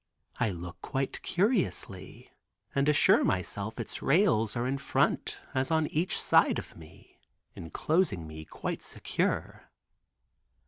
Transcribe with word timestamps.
I 0.39 0.49
look 0.49 0.81
quite 0.81 1.21
curiously 1.21 2.31
and 2.73 2.89
assure 2.89 3.23
myself 3.23 3.79
its 3.79 4.01
rails 4.01 4.55
are 4.55 4.65
in 4.65 4.79
front 4.79 5.37
as 5.53 5.69
on 5.69 5.85
each 5.85 6.19
side 6.19 6.57
of 6.57 6.75
me, 6.75 7.19
inclosing 7.55 8.25
me 8.25 8.43
quite 8.45 8.81
secure. 8.81 9.69